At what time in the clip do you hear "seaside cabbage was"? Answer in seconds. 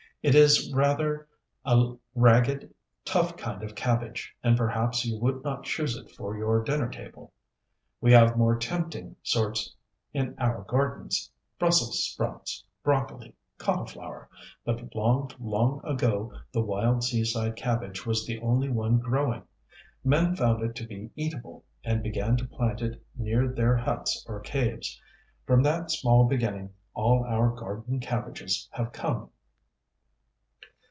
17.03-18.23